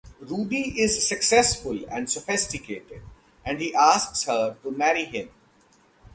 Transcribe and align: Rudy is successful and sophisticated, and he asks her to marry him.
Rudy 0.19 0.81
is 0.81 1.07
successful 1.07 1.77
and 1.91 2.09
sophisticated, 2.09 3.03
and 3.45 3.61
he 3.61 3.71
asks 3.75 4.23
her 4.23 4.55
to 4.63 4.71
marry 4.71 5.05
him. 5.05 5.29